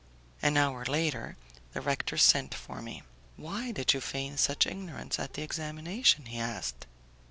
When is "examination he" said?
5.43-6.39